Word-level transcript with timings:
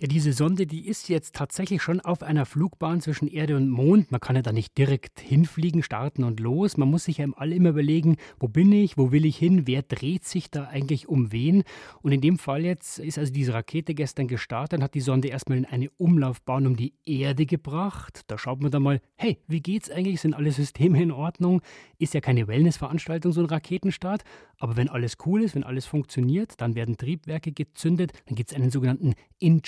Ja, 0.00 0.08
diese 0.08 0.32
Sonde, 0.32 0.66
die 0.66 0.86
ist 0.86 1.08
jetzt 1.08 1.34
tatsächlich 1.34 1.82
schon 1.82 2.00
auf 2.00 2.22
einer 2.22 2.46
Flugbahn 2.46 3.00
zwischen 3.00 3.28
Erde 3.28 3.56
und 3.56 3.68
Mond. 3.68 4.10
Man 4.10 4.20
kann 4.20 4.36
ja 4.36 4.42
da 4.42 4.52
nicht 4.52 4.76
direkt 4.76 5.20
hinfliegen, 5.20 5.82
starten 5.82 6.24
und 6.24 6.40
los. 6.40 6.76
Man 6.76 6.90
muss 6.90 7.04
sich 7.04 7.18
ja 7.18 7.26
alle 7.36 7.54
immer 7.54 7.70
überlegen, 7.70 8.16
wo 8.38 8.48
bin 8.48 8.72
ich, 8.72 8.96
wo 8.98 9.12
will 9.12 9.24
ich 9.24 9.36
hin, 9.36 9.66
wer 9.66 9.82
dreht 9.82 10.24
sich 10.24 10.50
da 10.50 10.64
eigentlich 10.64 11.08
um 11.08 11.32
wen. 11.32 11.64
Und 12.02 12.12
in 12.12 12.20
dem 12.20 12.38
Fall 12.38 12.64
jetzt 12.64 12.98
ist 12.98 13.18
also 13.18 13.32
diese 13.32 13.54
Rakete 13.54 13.94
gestern 13.94 14.28
gestartet 14.28 14.78
und 14.78 14.84
hat 14.84 14.94
die 14.94 15.00
Sonde 15.00 15.28
erstmal 15.28 15.58
in 15.58 15.64
eine 15.64 15.90
Umlaufbahn 15.90 16.66
um 16.66 16.76
die 16.76 16.94
Erde 17.04 17.46
gebracht. 17.46 18.22
Da 18.26 18.38
schaut 18.38 18.60
man 18.60 18.70
dann 18.70 18.82
mal, 18.82 19.00
hey, 19.16 19.38
wie 19.46 19.60
geht's 19.60 19.90
eigentlich? 19.90 20.20
Sind 20.20 20.34
alle 20.34 20.52
Systeme 20.52 21.02
in 21.02 21.12
Ordnung? 21.12 21.62
Ist 21.98 22.14
ja 22.14 22.20
keine 22.20 22.46
Wellnessveranstaltung, 22.48 23.32
so 23.32 23.40
ein 23.40 23.46
Raketenstart. 23.46 24.24
Aber 24.58 24.76
wenn 24.76 24.88
alles 24.88 25.16
cool 25.26 25.42
ist, 25.42 25.54
wenn 25.54 25.64
alles 25.64 25.86
funktioniert, 25.86 26.60
dann 26.60 26.74
werden 26.74 26.96
Triebwerke 26.96 27.52
gezündet, 27.52 28.12
dann 28.26 28.36
gibt 28.36 28.50
es 28.50 28.56
einen 28.56 28.70
sogenannten 28.70 29.14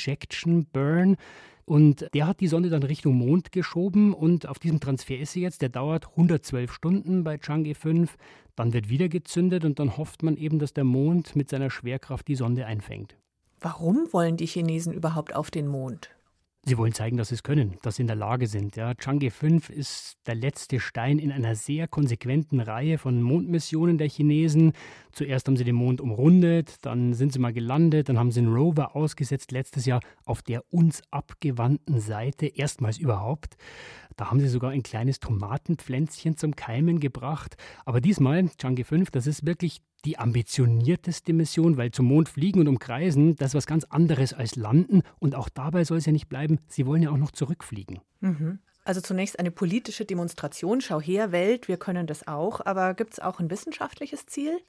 Injection 0.07 0.67
Burn. 0.73 1.17
Und 1.65 2.09
der 2.15 2.29
hat 2.29 2.41
die 2.41 2.47
Sonde 2.47 2.71
dann 2.71 2.85
Richtung 2.85 3.17
Mond 3.17 3.51
geschoben 3.51 4.15
und 4.15 4.47
auf 4.47 4.61
diesem 4.61 4.79
Transfer 4.79 5.19
ist 5.19 5.33
sie 5.33 5.41
jetzt. 5.41 5.63
Der 5.63 5.69
dauert 5.69 6.11
112 6.11 6.73
Stunden 6.73 7.25
bei 7.25 7.37
Chang'e 7.37 7.75
5. 7.75 8.17
Dann 8.55 8.73
wird 8.73 8.89
wieder 8.89 9.09
gezündet 9.09 9.65
und 9.65 9.81
dann 9.81 9.97
hofft 9.97 10.23
man 10.23 10.37
eben, 10.37 10.61
dass 10.61 10.75
der 10.75 10.85
Mond 10.85 11.35
mit 11.35 11.49
seiner 11.49 11.71
Schwerkraft 11.71 12.29
die 12.29 12.37
Sonde 12.37 12.67
einfängt. 12.67 13.17
Warum 13.61 14.07
wollen 14.13 14.37
die 14.37 14.47
Chinesen 14.47 14.93
überhaupt 14.93 15.35
auf 15.35 15.51
den 15.51 15.67
Mond? 15.67 16.11
Sie 16.69 16.79
wollen 16.79 16.93
zeigen, 16.93 17.17
dass 17.17 17.29
sie 17.29 17.37
es 17.37 17.45
können, 17.45 17.79
dass 17.83 17.97
sie 17.97 18.03
in 18.03 18.09
der 18.09 18.17
Lage 18.17 18.49
sind. 18.49 18.75
Ja, 18.75 18.91
Chang'e 18.91 19.31
5 19.31 19.71
ist 19.71 20.19
der 20.27 20.35
letzte 20.35 20.81
Stein 20.81 21.21
in 21.21 21.31
einer 21.31 21.55
sehr 21.55 21.87
konsequenten 21.87 22.61
Reihe 22.61 22.99
von 22.99 23.23
Mondmissionen 23.23 23.99
der 23.99 24.09
Chinesen. 24.09 24.73
Zuerst 25.17 25.49
haben 25.49 25.57
sie 25.57 25.65
den 25.65 25.77
Mond 25.77 26.03
umrundet, 26.03 26.85
dann 26.85 27.15
sind 27.15 27.33
sie 27.33 27.39
mal 27.39 27.55
gelandet, 27.55 28.11
dann 28.11 28.19
haben 28.19 28.31
sie 28.31 28.41
einen 28.41 28.53
Rover 28.53 28.95
ausgesetzt 28.95 29.51
letztes 29.51 29.87
Jahr 29.87 30.01
auf 30.27 30.43
der 30.43 30.63
uns 30.71 31.01
abgewandten 31.11 32.01
Seite, 32.01 32.45
erstmals 32.45 32.99
überhaupt. 32.99 33.57
Da 34.19 34.31
haben 34.31 34.41
sie 34.41 34.49
sogar 34.49 34.73
ein 34.73 34.83
kleines 34.83 35.19
Tomatenpflänzchen 35.19 36.37
zum 36.37 36.55
Keimen 36.55 37.01
gebracht. 37.01 37.57
Aber 37.87 38.03
diesmal, 38.03 38.41
Chang'e 38.61 38.85
5, 38.85 39.11
das 39.11 39.27
ist 39.27 39.47
wirklich 39.47 39.81
die 40.05 40.19
ambitionierteste 40.19 41.33
Mission, 41.33 41.79
weil 41.79 41.93
zum 41.93 42.05
Mond 42.05 42.29
fliegen 42.29 42.61
und 42.61 42.69
umkreisen, 42.69 43.37
das 43.37 43.49
ist 43.49 43.55
was 43.55 43.67
ganz 43.67 43.85
anderes 43.85 44.35
als 44.35 44.55
landen. 44.55 45.01
Und 45.19 45.35
auch 45.35 45.49
dabei 45.49 45.85
soll 45.85 45.97
es 45.97 46.05
ja 46.05 46.13
nicht 46.13 46.29
bleiben. 46.29 46.59
Sie 46.69 46.85
wollen 46.85 47.01
ja 47.01 47.11
auch 47.11 47.17
noch 47.17 47.31
zurückfliegen. 47.31 48.01
Mhm. 48.21 48.59
Also 48.85 49.01
zunächst 49.01 49.39
eine 49.39 49.51
politische 49.51 50.05
Demonstration. 50.05 50.83
Schau 50.83 51.01
her, 51.01 51.33
Welt, 51.33 51.69
wir 51.69 51.79
können 51.79 52.07
das 52.07 52.29
auch. 52.29 52.61
Aber 52.67 52.93
gibt 52.93 53.15
es 53.15 53.21
auch 53.21 53.41
ein 53.41 53.51
wissenschaftliches 53.51 54.27
Ziel? 54.27 54.61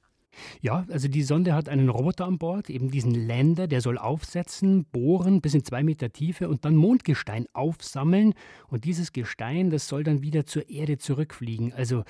Ja, 0.61 0.85
also 0.89 1.07
die 1.07 1.23
Sonde 1.23 1.53
hat 1.53 1.69
einen 1.69 1.89
Roboter 1.89 2.25
an 2.25 2.37
Bord, 2.37 2.69
eben 2.69 2.91
diesen 2.91 3.27
Lander, 3.27 3.67
der 3.67 3.81
soll 3.81 3.97
aufsetzen, 3.97 4.85
bohren 4.85 5.41
bis 5.41 5.53
in 5.53 5.63
zwei 5.63 5.83
Meter 5.83 6.11
Tiefe 6.11 6.49
und 6.49 6.65
dann 6.65 6.75
Mondgestein 6.75 7.47
aufsammeln. 7.53 8.33
Und 8.67 8.85
dieses 8.85 9.13
Gestein, 9.13 9.69
das 9.69 9.87
soll 9.87 10.03
dann 10.03 10.21
wieder 10.21 10.45
zur 10.45 10.69
Erde 10.69 10.97
zurückfliegen. 10.97 11.73
Also 11.73 12.03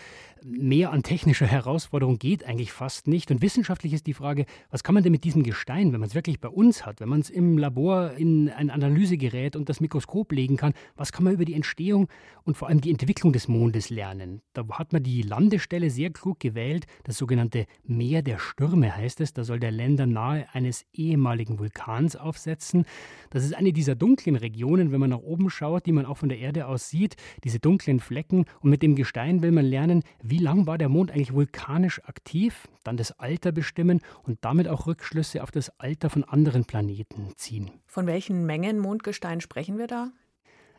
mehr 0.43 0.91
an 0.91 1.03
technischer 1.03 1.47
Herausforderung 1.47 2.19
geht 2.19 2.45
eigentlich 2.45 2.71
fast 2.71 3.07
nicht. 3.07 3.31
Und 3.31 3.41
wissenschaftlich 3.41 3.93
ist 3.93 4.07
die 4.07 4.13
Frage, 4.13 4.45
was 4.69 4.83
kann 4.83 4.93
man 4.93 5.03
denn 5.03 5.11
mit 5.11 5.23
diesem 5.23 5.43
Gestein, 5.43 5.93
wenn 5.93 5.99
man 5.99 6.09
es 6.09 6.15
wirklich 6.15 6.39
bei 6.39 6.49
uns 6.49 6.85
hat, 6.85 6.99
wenn 6.99 7.09
man 7.09 7.19
es 7.19 7.29
im 7.29 7.57
Labor 7.57 8.11
in 8.13 8.49
ein 8.49 8.69
Analysegerät 8.69 9.55
und 9.55 9.69
das 9.69 9.79
Mikroskop 9.79 10.31
legen 10.31 10.57
kann, 10.57 10.73
was 10.95 11.11
kann 11.11 11.23
man 11.23 11.33
über 11.33 11.45
die 11.45 11.53
Entstehung 11.53 12.07
und 12.43 12.57
vor 12.57 12.67
allem 12.67 12.81
die 12.81 12.91
Entwicklung 12.91 13.33
des 13.33 13.47
Mondes 13.47 13.89
lernen? 13.89 14.41
Da 14.53 14.65
hat 14.71 14.93
man 14.93 15.03
die 15.03 15.21
Landestelle 15.21 15.89
sehr 15.89 16.11
klug 16.11 16.39
gewählt, 16.39 16.85
das 17.03 17.17
sogenannte 17.17 17.65
Meer 17.83 18.16
Meer 18.17 18.23
der 18.23 18.39
Stürme 18.39 18.95
heißt 18.97 19.21
es. 19.21 19.33
Da 19.33 19.43
soll 19.43 19.59
der 19.59 19.69
Länder 19.69 20.07
nahe 20.07 20.47
eines 20.51 20.87
ehemaligen 20.91 21.59
Vulkans 21.59 22.15
aufsetzen. 22.15 22.83
Das 23.29 23.43
ist 23.43 23.53
eine 23.53 23.71
dieser 23.71 23.93
dunklen 23.93 24.35
Regionen, 24.35 24.91
wenn 24.91 24.99
man 24.99 25.11
nach 25.11 25.19
oben 25.19 25.51
schaut, 25.51 25.85
die 25.85 25.91
man 25.91 26.07
auch 26.07 26.17
von 26.17 26.29
der 26.29 26.39
Erde 26.39 26.65
aus 26.65 26.89
sieht. 26.89 27.15
Diese 27.43 27.59
dunklen 27.59 27.99
Flecken. 27.99 28.45
Und 28.61 28.71
mit 28.71 28.81
dem 28.81 28.95
Gestein 28.95 29.43
will 29.43 29.51
man 29.51 29.65
lernen, 29.65 30.01
wie 30.23 30.39
lang 30.39 30.65
war 30.65 30.79
der 30.79 30.89
Mond 30.89 31.11
eigentlich 31.11 31.33
vulkanisch 31.33 32.03
aktiv, 32.05 32.67
dann 32.83 32.97
das 32.97 33.11
Alter 33.19 33.51
bestimmen 33.51 34.01
und 34.23 34.39
damit 34.41 34.67
auch 34.67 34.87
Rückschlüsse 34.87 35.43
auf 35.43 35.51
das 35.51 35.69
Alter 35.79 36.09
von 36.09 36.23
anderen 36.23 36.65
Planeten 36.65 37.33
ziehen. 37.35 37.69
Von 37.85 38.07
welchen 38.07 38.47
Mengen 38.47 38.79
Mondgestein 38.79 39.41
sprechen 39.41 39.77
wir 39.77 39.85
da? 39.85 40.09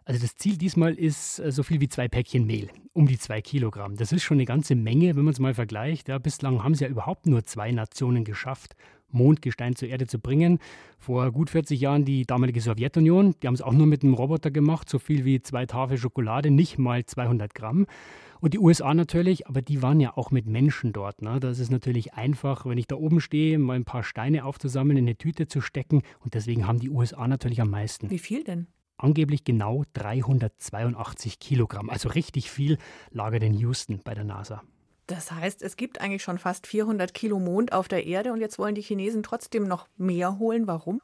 Also 0.08 0.22
das 0.22 0.36
Ziel 0.36 0.56
diesmal 0.56 0.94
ist 0.94 1.38
äh, 1.38 1.52
so 1.52 1.62
viel 1.62 1.82
wie 1.82 1.88
zwei 1.90 2.08
Päckchen 2.08 2.46
Mehl, 2.46 2.70
um 2.94 3.06
die 3.06 3.18
zwei 3.18 3.42
Kilogramm. 3.42 3.96
Das 3.96 4.10
ist 4.10 4.22
schon 4.22 4.38
eine 4.38 4.46
ganze 4.46 4.74
Menge, 4.74 5.14
wenn 5.14 5.24
man 5.24 5.34
es 5.34 5.38
mal 5.38 5.52
vergleicht. 5.52 6.08
Ja, 6.08 6.16
bislang 6.16 6.64
haben 6.64 6.72
es 6.72 6.80
ja 6.80 6.88
überhaupt 6.88 7.26
nur 7.26 7.44
zwei 7.44 7.72
Nationen 7.72 8.24
geschafft, 8.24 8.74
Mondgestein 9.10 9.76
zur 9.76 9.88
Erde 9.88 10.06
zu 10.06 10.18
bringen. 10.18 10.60
Vor 10.98 11.30
gut 11.30 11.50
40 11.50 11.78
Jahren 11.78 12.06
die 12.06 12.24
damalige 12.24 12.62
Sowjetunion, 12.62 13.34
die 13.42 13.48
haben 13.48 13.52
es 13.52 13.60
auch 13.60 13.74
nur 13.74 13.86
mit 13.86 14.02
einem 14.02 14.14
Roboter 14.14 14.50
gemacht, 14.50 14.88
so 14.88 14.98
viel 14.98 15.26
wie 15.26 15.42
zwei 15.42 15.66
Tafel 15.66 15.98
Schokolade, 15.98 16.50
nicht 16.50 16.78
mal 16.78 17.04
200 17.04 17.54
Gramm. 17.54 17.84
Und 18.40 18.54
die 18.54 18.60
USA 18.60 18.94
natürlich, 18.94 19.46
aber 19.46 19.60
die 19.60 19.82
waren 19.82 20.00
ja 20.00 20.16
auch 20.16 20.30
mit 20.30 20.46
Menschen 20.46 20.94
dort. 20.94 21.20
Ne? 21.20 21.38
Das 21.38 21.58
ist 21.58 21.70
natürlich 21.70 22.14
einfach, 22.14 22.64
wenn 22.64 22.78
ich 22.78 22.86
da 22.86 22.96
oben 22.96 23.20
stehe, 23.20 23.58
mal 23.58 23.76
ein 23.76 23.84
paar 23.84 24.04
Steine 24.04 24.46
aufzusammeln, 24.46 24.96
in 24.96 25.04
eine 25.04 25.16
Tüte 25.16 25.48
zu 25.48 25.60
stecken. 25.60 26.00
Und 26.20 26.32
deswegen 26.32 26.66
haben 26.66 26.78
die 26.78 26.88
USA 26.88 27.28
natürlich 27.28 27.60
am 27.60 27.68
meisten. 27.68 28.08
Wie 28.08 28.18
viel 28.18 28.42
denn? 28.42 28.68
Angeblich 28.98 29.44
genau 29.44 29.84
382 29.94 31.38
Kilogramm. 31.38 31.88
Also 31.88 32.08
richtig 32.10 32.50
viel 32.50 32.78
lagert 33.10 33.42
in 33.42 33.54
Houston 33.54 34.00
bei 34.04 34.14
der 34.14 34.24
NASA. 34.24 34.62
Das 35.06 35.32
heißt, 35.32 35.62
es 35.62 35.76
gibt 35.76 36.02
eigentlich 36.02 36.22
schon 36.22 36.38
fast 36.38 36.66
400 36.66 37.14
Kilo 37.14 37.38
Mond 37.38 37.72
auf 37.72 37.88
der 37.88 38.04
Erde 38.06 38.32
und 38.32 38.40
jetzt 38.40 38.58
wollen 38.58 38.74
die 38.74 38.82
Chinesen 38.82 39.22
trotzdem 39.22 39.64
noch 39.64 39.88
mehr 39.96 40.38
holen. 40.38 40.66
Warum? 40.66 41.00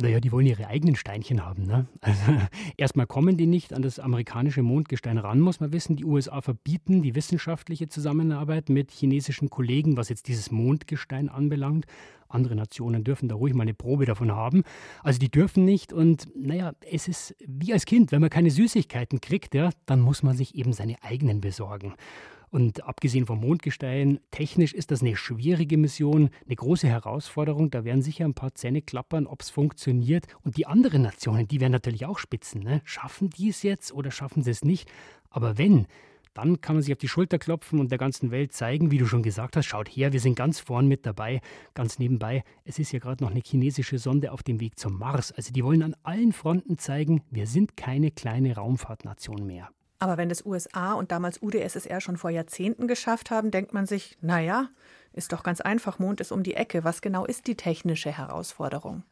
Naja, 0.00 0.20
die 0.20 0.32
wollen 0.32 0.46
ihre 0.46 0.66
eigenen 0.66 0.96
Steinchen 0.96 1.44
haben. 1.44 1.64
Ne? 1.64 1.86
Also, 2.00 2.32
erstmal 2.76 3.06
kommen 3.06 3.36
die 3.36 3.46
nicht 3.46 3.72
an 3.72 3.82
das 3.82 3.98
amerikanische 3.98 4.62
Mondgestein 4.62 5.18
ran, 5.18 5.40
muss 5.40 5.60
man 5.60 5.72
wissen. 5.72 5.96
Die 5.96 6.04
USA 6.04 6.40
verbieten 6.40 7.02
die 7.02 7.14
wissenschaftliche 7.14 7.88
Zusammenarbeit 7.88 8.68
mit 8.68 8.90
chinesischen 8.90 9.50
Kollegen, 9.50 9.96
was 9.96 10.08
jetzt 10.08 10.28
dieses 10.28 10.50
Mondgestein 10.50 11.28
anbelangt. 11.28 11.86
Andere 12.28 12.54
Nationen 12.54 13.04
dürfen 13.04 13.28
da 13.28 13.34
ruhig 13.34 13.54
mal 13.54 13.62
eine 13.62 13.74
Probe 13.74 14.06
davon 14.06 14.32
haben. 14.32 14.62
Also 15.02 15.18
die 15.18 15.30
dürfen 15.30 15.64
nicht. 15.64 15.92
Und 15.92 16.28
naja, 16.34 16.72
es 16.90 17.08
ist 17.08 17.34
wie 17.46 17.72
als 17.72 17.86
Kind, 17.86 18.12
wenn 18.12 18.20
man 18.20 18.30
keine 18.30 18.50
Süßigkeiten 18.50 19.20
kriegt, 19.20 19.54
ja, 19.54 19.70
dann 19.86 20.00
muss 20.00 20.22
man 20.22 20.36
sich 20.36 20.54
eben 20.54 20.72
seine 20.72 21.02
eigenen 21.02 21.40
besorgen. 21.40 21.94
Und 22.50 22.84
abgesehen 22.84 23.26
vom 23.26 23.40
Mondgestein, 23.40 24.18
technisch 24.32 24.74
ist 24.74 24.90
das 24.90 25.02
eine 25.02 25.16
schwierige 25.16 25.76
Mission, 25.76 26.30
eine 26.46 26.56
große 26.56 26.88
Herausforderung. 26.88 27.70
Da 27.70 27.84
werden 27.84 28.02
sicher 28.02 28.24
ein 28.24 28.34
paar 28.34 28.54
Zähne 28.54 28.82
klappern, 28.82 29.26
ob 29.26 29.42
es 29.42 29.50
funktioniert. 29.50 30.26
Und 30.42 30.56
die 30.56 30.66
anderen 30.66 31.02
Nationen, 31.02 31.46
die 31.46 31.60
werden 31.60 31.72
natürlich 31.72 32.06
auch 32.06 32.18
spitzen. 32.18 32.62
Ne? 32.62 32.82
Schaffen 32.84 33.30
die 33.30 33.50
es 33.50 33.62
jetzt 33.62 33.92
oder 33.92 34.10
schaffen 34.10 34.42
sie 34.42 34.50
es 34.50 34.64
nicht? 34.64 34.90
Aber 35.30 35.58
wenn, 35.58 35.86
dann 36.34 36.60
kann 36.60 36.76
man 36.76 36.82
sich 36.82 36.92
auf 36.92 36.98
die 36.98 37.08
Schulter 37.08 37.38
klopfen 37.38 37.78
und 37.78 37.90
der 37.90 37.98
ganzen 37.98 38.32
Welt 38.32 38.52
zeigen, 38.52 38.90
wie 38.90 38.98
du 38.98 39.06
schon 39.06 39.22
gesagt 39.22 39.56
hast, 39.56 39.66
schaut 39.66 39.88
her, 39.88 40.12
wir 40.12 40.20
sind 40.20 40.34
ganz 40.34 40.58
vorn 40.58 40.88
mit 40.88 41.06
dabei. 41.06 41.40
Ganz 41.74 41.98
nebenbei, 42.00 42.42
es 42.64 42.80
ist 42.80 42.92
ja 42.92 42.98
gerade 42.98 43.22
noch 43.22 43.30
eine 43.30 43.42
chinesische 43.44 43.98
Sonde 43.98 44.32
auf 44.32 44.42
dem 44.42 44.58
Weg 44.58 44.78
zum 44.78 44.98
Mars. 44.98 45.30
Also 45.32 45.52
die 45.52 45.64
wollen 45.64 45.82
an 45.82 45.94
allen 46.02 46.32
Fronten 46.32 46.78
zeigen, 46.78 47.22
wir 47.30 47.46
sind 47.46 47.76
keine 47.76 48.10
kleine 48.10 48.56
Raumfahrtnation 48.56 49.46
mehr. 49.46 49.70
Aber 50.00 50.16
wenn 50.16 50.30
das 50.30 50.44
USA 50.44 50.94
und 50.94 51.12
damals 51.12 51.42
UdSSR 51.42 52.00
schon 52.00 52.16
vor 52.16 52.30
Jahrzehnten 52.30 52.88
geschafft 52.88 53.30
haben, 53.30 53.50
denkt 53.50 53.74
man 53.74 53.86
sich, 53.86 54.16
naja, 54.22 54.68
ist 55.12 55.32
doch 55.32 55.42
ganz 55.42 55.60
einfach, 55.60 55.98
Mond 55.98 56.20
ist 56.20 56.32
um 56.32 56.42
die 56.42 56.54
Ecke. 56.54 56.84
Was 56.84 57.02
genau 57.02 57.26
ist 57.26 57.46
die 57.46 57.56
technische 57.56 58.10
Herausforderung? 58.10 59.02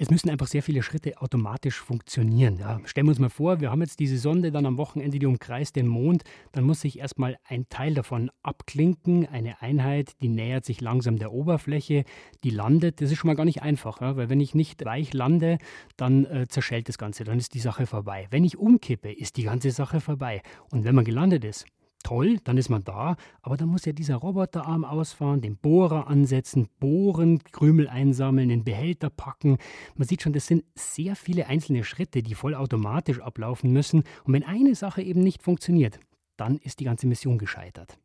Es 0.00 0.10
müssen 0.10 0.30
einfach 0.30 0.46
sehr 0.46 0.62
viele 0.62 0.82
Schritte 0.82 1.20
automatisch 1.20 1.78
funktionieren. 1.78 2.56
Ja. 2.56 2.80
Stellen 2.86 3.06
wir 3.06 3.10
uns 3.10 3.18
mal 3.18 3.28
vor, 3.28 3.60
wir 3.60 3.70
haben 3.70 3.82
jetzt 3.82 4.00
diese 4.00 4.16
Sonde 4.16 4.50
dann 4.50 4.64
am 4.64 4.78
Wochenende, 4.78 5.18
die 5.18 5.26
umkreist 5.26 5.76
den 5.76 5.86
Mond. 5.86 6.22
Dann 6.52 6.64
muss 6.64 6.80
sich 6.80 6.98
erstmal 6.98 7.36
ein 7.44 7.68
Teil 7.68 7.92
davon 7.92 8.30
abklinken, 8.42 9.26
eine 9.26 9.60
Einheit, 9.60 10.12
die 10.22 10.28
nähert 10.28 10.64
sich 10.64 10.80
langsam 10.80 11.18
der 11.18 11.32
Oberfläche, 11.32 12.04
die 12.44 12.50
landet. 12.50 13.02
Das 13.02 13.12
ist 13.12 13.18
schon 13.18 13.28
mal 13.28 13.36
gar 13.36 13.44
nicht 13.44 13.60
einfach, 13.60 14.00
ja, 14.00 14.16
weil 14.16 14.30
wenn 14.30 14.40
ich 14.40 14.54
nicht 14.54 14.82
weich 14.86 15.12
lande, 15.12 15.58
dann 15.98 16.24
äh, 16.24 16.48
zerschellt 16.48 16.88
das 16.88 16.96
Ganze, 16.96 17.24
dann 17.24 17.38
ist 17.38 17.52
die 17.52 17.60
Sache 17.60 17.84
vorbei. 17.84 18.26
Wenn 18.30 18.44
ich 18.44 18.56
umkippe, 18.56 19.12
ist 19.12 19.36
die 19.36 19.42
ganze 19.42 19.70
Sache 19.70 20.00
vorbei. 20.00 20.40
Und 20.70 20.84
wenn 20.84 20.94
man 20.94 21.04
gelandet 21.04 21.44
ist, 21.44 21.66
Toll, 22.10 22.40
dann 22.42 22.58
ist 22.58 22.70
man 22.70 22.82
da, 22.82 23.14
aber 23.40 23.56
dann 23.56 23.68
muss 23.68 23.84
ja 23.84 23.92
dieser 23.92 24.16
Roboterarm 24.16 24.84
ausfahren, 24.84 25.42
den 25.42 25.56
Bohrer 25.56 26.08
ansetzen, 26.08 26.68
bohren, 26.80 27.38
Krümel 27.52 27.88
einsammeln, 27.88 28.48
den 28.48 28.64
Behälter 28.64 29.10
packen. 29.10 29.58
Man 29.94 30.08
sieht 30.08 30.22
schon, 30.22 30.32
das 30.32 30.48
sind 30.48 30.64
sehr 30.74 31.14
viele 31.14 31.46
einzelne 31.46 31.84
Schritte, 31.84 32.24
die 32.24 32.34
vollautomatisch 32.34 33.20
ablaufen 33.20 33.70
müssen. 33.72 34.02
Und 34.24 34.32
wenn 34.32 34.42
eine 34.42 34.74
Sache 34.74 35.02
eben 35.02 35.20
nicht 35.22 35.40
funktioniert, 35.40 36.00
dann 36.36 36.58
ist 36.58 36.80
die 36.80 36.84
ganze 36.84 37.06
Mission 37.06 37.38
gescheitert. 37.38 37.96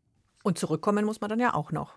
Und 0.43 0.59
zurückkommen 0.59 1.03
muss 1.03 1.19
man 1.19 1.31
dann 1.31 1.39
ja 1.39 1.55
auch 1.55 1.71
noch. 1.71 1.95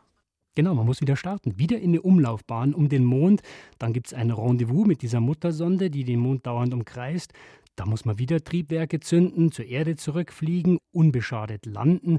Genau, 0.58 0.75
man 0.75 0.87
muss 0.87 1.00
wieder 1.00 1.14
starten. 1.14 1.56
Wieder 1.56 1.78
in 1.78 1.90
eine 1.90 2.02
Umlaufbahn 2.02 2.75
um 2.75 2.88
den 2.88 3.05
Mond. 3.05 3.43
Dann 3.78 3.93
gibt 3.93 4.08
es 4.08 4.12
ein 4.12 4.32
Rendezvous 4.32 4.88
mit 4.88 5.02
dieser 5.02 5.20
Muttersonde, 5.20 5.88
die 5.88 6.02
den 6.02 6.19
Mond 6.19 6.49
dauernd 6.49 6.75
umkreist. 6.75 7.32
Da 7.76 7.87
muss 7.87 8.05
man 8.05 8.19
wieder 8.19 8.43
Triebwerke 8.43 8.99
zünden, 8.99 9.52
zur 9.52 9.66
Erde 9.66 9.94
zurückfliegen, 9.94 10.78
unbeschadet 10.90 11.64
landen. 11.64 12.19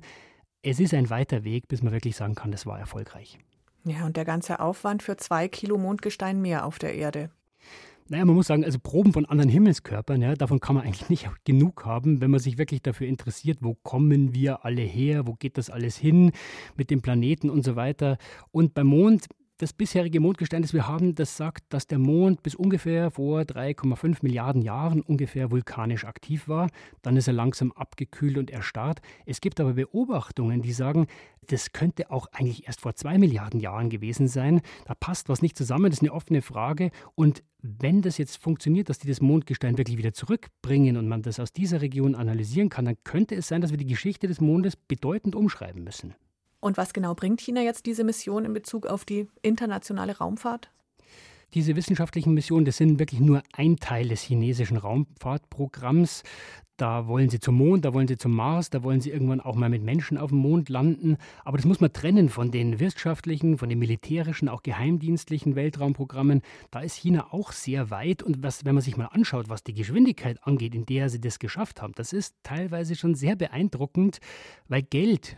Es 0.62 0.80
ist 0.80 0.94
ein 0.94 1.10
weiter 1.10 1.44
Weg, 1.44 1.68
bis 1.68 1.84
man 1.84 1.92
wirklich 1.92 2.16
sagen 2.16 2.34
kann, 2.34 2.50
das 2.50 2.66
war 2.66 2.80
erfolgreich. 2.80 3.40
Ja, 3.84 4.06
und 4.06 4.16
der 4.16 4.24
ganze 4.24 4.62
Aufwand 4.62 5.04
für 5.04 5.18
zwei 5.18 5.50
Kilo 5.50 5.78
Mondgestein 5.78 6.42
mehr 6.42 6.66
auf 6.66 6.80
der 6.80 6.96
Erde. 6.96 7.32
Naja, 8.12 8.26
man 8.26 8.34
muss 8.34 8.48
sagen, 8.48 8.66
also 8.66 8.80
Proben 8.80 9.14
von 9.14 9.28
anderen 9.28 9.52
Himmelskörpern, 9.52 10.20
ja, 10.24 10.34
davon 10.34 10.60
kann 10.60 10.76
man 10.76 10.84
eigentlich 10.84 11.10
nicht 11.10 11.30
genug 11.46 11.86
haben, 11.86 12.22
wenn 12.22 12.32
man 12.32 12.40
sich 12.40 12.58
wirklich 12.58 12.82
dafür 12.82 13.06
interessiert, 13.06 13.60
wo 13.62 13.76
kommen 13.76 14.34
wir 14.34 14.66
alle 14.66 14.82
her, 14.82 15.28
wo 15.28 15.36
geht 15.36 15.60
das 15.60 15.70
alles 15.70 15.96
hin 15.96 16.32
mit 16.76 16.90
dem 16.90 17.04
Planeten 17.04 17.52
und 17.52 17.64
so 17.64 17.76
weiter. 17.76 18.18
Und 18.52 18.74
beim 18.74 18.88
Mond, 18.88 19.28
das 19.60 19.74
bisherige 19.74 20.22
Mondgestein, 20.22 20.62
das 20.62 20.74
wir 20.74 20.88
haben, 20.88 21.16
das 21.16 21.36
sagt, 21.36 21.66
dass 21.74 21.86
der 21.86 22.00
Mond 22.00 22.44
bis 22.44 22.56
ungefähr 22.56 23.12
vor 23.12 23.42
3,5 23.42 24.20
Milliarden 24.22 24.62
Jahren 24.62 25.02
ungefähr 25.02 25.52
vulkanisch 25.52 26.06
aktiv 26.06 26.48
war. 26.48 26.70
Dann 27.02 27.18
ist 27.18 27.28
er 27.28 27.34
langsam 27.34 27.74
abgekühlt 27.74 28.38
und 28.38 28.50
erstarrt. 28.50 29.02
Es 29.26 29.42
gibt 29.42 29.60
aber 29.60 29.74
Beobachtungen, 29.74 30.62
die 30.62 30.72
sagen, 30.72 31.08
das 31.48 31.74
könnte 31.74 32.10
auch 32.10 32.28
eigentlich 32.32 32.68
erst 32.68 32.80
vor 32.80 32.96
zwei 32.96 33.18
Milliarden 33.18 33.60
Jahren 33.60 33.90
gewesen 33.90 34.30
sein. 34.30 34.62
Da 34.86 34.96
passt 34.96 35.28
was 35.28 35.42
nicht 35.42 35.58
zusammen, 35.58 35.86
das 35.86 35.96
ist 35.96 36.04
eine 36.04 36.14
offene 36.14 36.42
Frage. 36.42 36.92
Und 37.16 37.44
wenn 37.62 38.02
das 38.02 38.18
jetzt 38.18 38.42
funktioniert, 38.42 38.88
dass 38.88 39.00
die 39.00 39.10
das 39.10 39.20
Mondgestein 39.20 39.78
wirklich 39.78 39.98
wieder 39.98 40.14
zurückbringen 40.14 40.96
und 40.96 41.10
man 41.10 41.22
das 41.22 41.38
aus 41.38 41.52
dieser 41.52 41.82
Region 41.82 42.16
analysieren 42.16 42.70
kann, 42.70 42.86
dann 42.86 43.04
könnte 43.04 43.36
es 43.36 43.50
sein, 43.50 43.60
dass 43.60 43.72
wir 43.72 43.78
die 43.78 43.86
Geschichte 43.86 44.28
des 44.28 44.40
Mondes 44.40 44.78
bedeutend 44.78 45.36
umschreiben 45.36 45.84
müssen. 45.84 46.16
Und 46.60 46.78
was 46.78 46.94
genau 46.94 47.16
bringt 47.16 47.42
China 47.42 47.62
jetzt 47.62 47.86
diese 47.86 48.04
Mission 48.04 48.46
in 48.46 48.54
Bezug 48.54 48.86
auf 48.86 49.06
die 49.06 49.28
internationale 49.42 50.18
Raumfahrt? 50.18 50.70
Diese 51.56 51.76
wissenschaftlichen 51.76 52.36
Missionen, 52.36 52.66
das 52.66 52.78
sind 52.78 53.00
wirklich 53.00 53.22
nur 53.22 53.42
ein 53.54 53.78
Teil 53.78 54.10
des 54.10 54.22
chinesischen 54.22 54.78
Raumfahrtprogramms. 54.78 56.24
Da 56.78 57.08
wollen 57.08 57.30
sie 57.30 57.40
zum 57.40 57.56
Mond, 57.56 57.84
da 57.84 57.94
wollen 57.94 58.08
sie 58.08 58.18
zum 58.18 58.34
Mars, 58.34 58.70
da 58.70 58.84
wollen 58.84 59.02
sie 59.02 59.10
irgendwann 59.10 59.42
auch 59.42 59.56
mal 59.56 59.68
mit 59.68 59.84
Menschen 59.84 60.18
auf 60.18 60.30
dem 60.30 60.38
Mond 60.38 60.70
landen. 60.70 61.18
Aber 61.44 61.58
das 61.58 61.66
muss 61.66 61.82
man 61.82 61.92
trennen 61.92 62.30
von 62.30 62.52
den 62.52 62.80
wirtschaftlichen, 62.80 63.58
von 63.58 63.68
den 63.68 63.80
militärischen, 63.80 64.48
auch 64.48 64.62
geheimdienstlichen 64.62 65.56
Weltraumprogrammen. 65.56 66.42
Da 66.72 66.82
ist 66.82 66.96
China 66.96 67.34
auch 67.34 67.52
sehr 67.52 67.90
weit. 67.90 68.22
Und 68.22 68.44
was, 68.44 68.64
wenn 68.64 68.76
man 68.76 68.84
sich 68.84 68.96
mal 68.96 69.08
anschaut, 69.08 69.50
was 69.50 69.64
die 69.64 69.74
Geschwindigkeit 69.74 70.38
angeht, 70.44 70.76
in 70.76 70.86
der 70.86 71.10
sie 71.10 71.20
das 71.20 71.40
geschafft 71.40 71.82
haben, 71.82 71.94
das 71.96 72.14
ist 72.14 72.36
teilweise 72.44 72.96
schon 72.96 73.16
sehr 73.16 73.36
beeindruckend, 73.36 74.20
weil 74.68 74.84
Geld, 74.84 75.36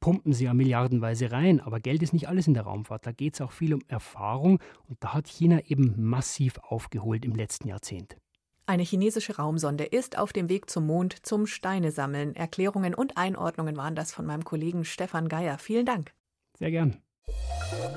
pumpen 0.00 0.32
sie 0.32 0.44
ja 0.44 0.54
milliardenweise 0.54 1.30
rein. 1.30 1.60
Aber 1.60 1.78
Geld 1.80 2.02
ist 2.02 2.12
nicht 2.12 2.28
alles 2.28 2.46
in 2.46 2.54
der 2.54 2.64
Raumfahrt. 2.64 3.06
Da 3.06 3.12
geht 3.12 3.34
es 3.34 3.40
auch 3.40 3.52
viel 3.52 3.74
um 3.74 3.82
Erfahrung. 3.86 4.58
Und 4.88 5.02
da 5.04 5.14
hat 5.14 5.28
China 5.28 5.60
eben 5.66 5.94
massiv 5.96 6.58
aufgeholt 6.58 7.24
im 7.24 7.34
letzten 7.34 7.68
Jahrzehnt. 7.68 8.16
Eine 8.66 8.82
chinesische 8.84 9.36
Raumsonde 9.36 9.84
ist 9.84 10.16
auf 10.16 10.32
dem 10.32 10.48
Weg 10.48 10.70
zum 10.70 10.86
Mond 10.86 11.26
zum 11.26 11.46
Steine 11.46 11.90
sammeln. 11.90 12.36
Erklärungen 12.36 12.94
und 12.94 13.16
Einordnungen 13.16 13.76
waren 13.76 13.96
das 13.96 14.12
von 14.12 14.26
meinem 14.26 14.44
Kollegen 14.44 14.84
Stefan 14.84 15.28
Geier. 15.28 15.58
Vielen 15.58 15.86
Dank. 15.86 16.12
Sehr 16.56 16.70
gern. 16.70 16.96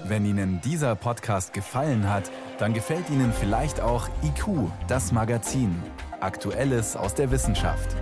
Wenn 0.05 0.25
Ihnen 0.25 0.61
dieser 0.61 0.95
Podcast 0.95 1.53
gefallen 1.53 2.09
hat, 2.09 2.31
dann 2.57 2.73
gefällt 2.73 3.09
Ihnen 3.09 3.31
vielleicht 3.31 3.81
auch 3.81 4.09
IQ, 4.23 4.71
das 4.87 5.11
Magazin. 5.11 5.75
Aktuelles 6.19 6.95
aus 6.95 7.15
der 7.15 7.31
Wissenschaft. 7.31 7.95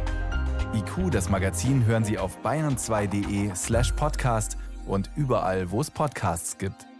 IQ, 0.73 1.11
das 1.11 1.29
Magazin, 1.29 1.85
hören 1.85 2.05
Sie 2.05 2.17
auf 2.17 2.37
bayern2.de 2.43 3.53
slash 3.55 3.91
podcast 3.91 4.57
und 4.85 5.09
überall, 5.15 5.69
wo 5.71 5.81
es 5.81 5.91
Podcasts 5.91 6.57
gibt. 6.57 6.90